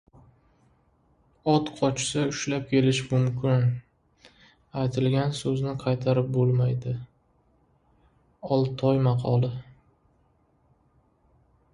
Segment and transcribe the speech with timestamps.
[1.51, 3.67] Ot qochsa ushlab kelish mumkin,
[4.85, 6.95] aytilgan so‘zni qaytarib bo‘lmaydi.
[8.57, 9.53] Oltoy maqoli